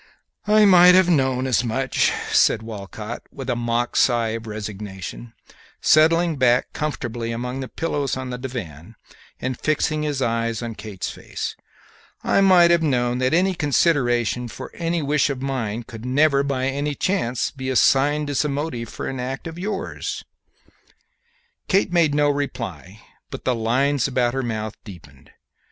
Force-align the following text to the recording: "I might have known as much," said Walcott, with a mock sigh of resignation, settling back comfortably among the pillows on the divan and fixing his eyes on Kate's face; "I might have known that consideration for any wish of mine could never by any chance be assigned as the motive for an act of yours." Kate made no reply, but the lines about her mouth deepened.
"I 0.47 0.65
might 0.65 0.95
have 0.95 1.11
known 1.11 1.45
as 1.45 1.63
much," 1.63 2.11
said 2.31 2.63
Walcott, 2.63 3.21
with 3.31 3.51
a 3.51 3.55
mock 3.55 3.95
sigh 3.95 4.29
of 4.29 4.47
resignation, 4.47 5.33
settling 5.79 6.37
back 6.37 6.73
comfortably 6.73 7.31
among 7.31 7.59
the 7.59 7.67
pillows 7.67 8.17
on 8.17 8.31
the 8.31 8.39
divan 8.39 8.95
and 9.39 9.59
fixing 9.59 10.01
his 10.01 10.19
eyes 10.19 10.63
on 10.63 10.73
Kate's 10.73 11.11
face; 11.11 11.55
"I 12.23 12.41
might 12.41 12.71
have 12.71 12.81
known 12.81 13.19
that 13.19 13.55
consideration 13.59 14.47
for 14.47 14.73
any 14.75 15.03
wish 15.03 15.29
of 15.29 15.43
mine 15.43 15.83
could 15.83 16.03
never 16.03 16.41
by 16.41 16.65
any 16.65 16.95
chance 16.95 17.51
be 17.51 17.69
assigned 17.69 18.27
as 18.31 18.41
the 18.41 18.49
motive 18.49 18.89
for 18.89 19.05
an 19.07 19.19
act 19.19 19.45
of 19.45 19.59
yours." 19.59 20.23
Kate 21.67 21.93
made 21.93 22.15
no 22.15 22.27
reply, 22.27 23.01
but 23.29 23.45
the 23.45 23.53
lines 23.53 24.07
about 24.07 24.33
her 24.33 24.41
mouth 24.41 24.73
deepened. 24.83 25.29